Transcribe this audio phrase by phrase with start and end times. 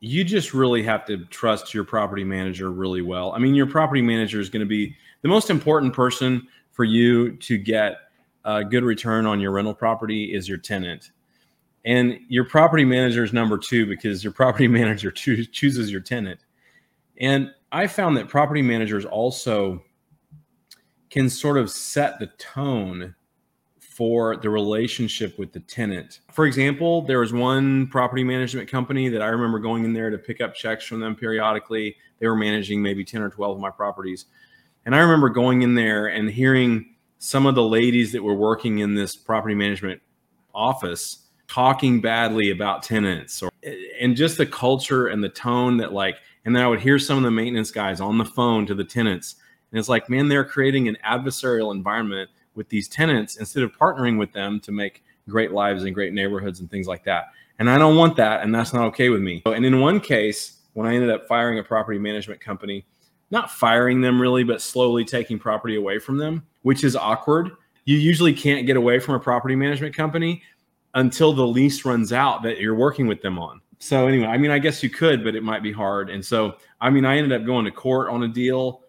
[0.00, 3.32] you just really have to trust your property manager really well.
[3.32, 7.36] I mean, your property manager is going to be the most important person for you
[7.36, 7.96] to get
[8.44, 11.10] a good return on your rental property is your tenant.
[11.84, 16.40] And your property manager is number two because your property manager cho- chooses your tenant.
[17.18, 19.82] And I found that property managers also
[21.10, 23.14] can sort of set the tone
[24.00, 26.20] for the relationship with the tenant.
[26.32, 30.16] For example, there was one property management company that I remember going in there to
[30.16, 31.96] pick up checks from them periodically.
[32.18, 34.24] They were managing maybe 10 or 12 of my properties.
[34.86, 38.78] And I remember going in there and hearing some of the ladies that were working
[38.78, 40.00] in this property management
[40.54, 43.50] office talking badly about tenants or
[44.00, 47.18] and just the culture and the tone that like and then I would hear some
[47.18, 49.34] of the maintenance guys on the phone to the tenants
[49.70, 54.18] and it's like man they're creating an adversarial environment with these tenants instead of partnering
[54.18, 57.26] with them to make great lives and great neighborhoods and things like that.
[57.58, 59.42] And I don't want that, and that's not okay with me.
[59.44, 62.86] And in one case, when I ended up firing a property management company,
[63.30, 67.50] not firing them really, but slowly taking property away from them, which is awkward.
[67.84, 70.42] You usually can't get away from a property management company
[70.94, 73.60] until the lease runs out that you're working with them on.
[73.78, 76.10] So anyway, I mean, I guess you could, but it might be hard.
[76.10, 78.82] And so, I mean, I ended up going to court on a deal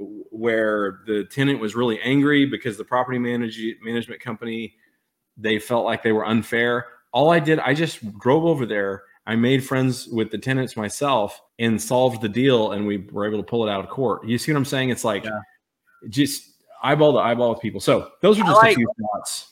[0.00, 4.74] where the tenant was really angry because the property manage- management company
[5.36, 6.86] they felt like they were unfair.
[7.12, 9.04] All I did, I just drove over there.
[9.26, 13.38] I made friends with the tenants myself and solved the deal, and we were able
[13.38, 14.26] to pull it out of court.
[14.26, 14.90] You see what I'm saying?
[14.90, 15.40] It's like yeah.
[16.08, 16.50] just
[16.82, 17.80] eyeball to eyeball with people.
[17.80, 19.48] So those are just like, a few thoughts.